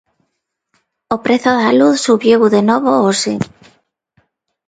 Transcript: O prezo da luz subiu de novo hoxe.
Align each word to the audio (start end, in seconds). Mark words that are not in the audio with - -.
O 1.15 1.17
prezo 1.25 1.51
da 1.61 1.71
luz 1.79 1.97
subiu 2.07 2.39
de 2.55 2.61
novo 2.69 2.89
hoxe. 3.03 3.33